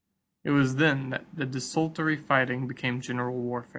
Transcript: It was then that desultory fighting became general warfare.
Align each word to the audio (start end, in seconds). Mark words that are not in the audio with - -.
It 0.43 0.49
was 0.49 0.77
then 0.77 1.11
that 1.33 1.51
desultory 1.51 2.15
fighting 2.17 2.67
became 2.67 3.01
general 3.01 3.37
warfare. 3.37 3.69